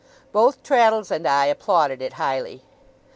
Both 0.31 0.63
Traddles 0.63 1.11
and 1.11 1.27
I 1.27 1.45
applauded 1.45 2.01
it 2.01 2.13
highly. 2.13 2.63